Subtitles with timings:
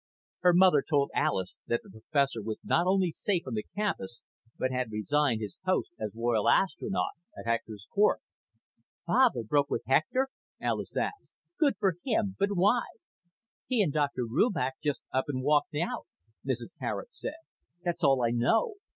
[0.39, 4.21] Her mother told Alis that the professor was not only safe on the campus
[4.57, 8.19] but had resigned his post as Royal Astronaut at Hector's court.
[9.05, 10.29] "Father broke with Hector?"
[10.59, 11.33] Alis asked.
[11.59, 12.35] "Good for him!
[12.39, 12.81] But why?"
[13.67, 14.25] "He and Dr.
[14.25, 16.07] Rubach just up and walked out,"
[16.43, 16.75] Mrs.
[16.79, 17.37] Garet said.
[17.83, 18.77] "That's all I know.